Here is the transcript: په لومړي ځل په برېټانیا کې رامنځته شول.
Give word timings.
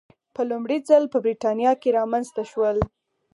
په 0.33 0.41
لومړي 0.49 0.77
ځل 0.89 1.03
په 1.13 1.17
برېټانیا 1.25 1.71
کې 1.81 1.95
رامنځته 1.99 2.43
شول. 2.51 2.77